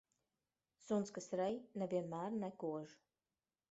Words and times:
Suns, 0.85 1.13
kas 1.19 1.29
rej, 1.43 1.59
ne 1.83 1.91
vienmēr 1.95 2.43
nekož. 2.43 3.01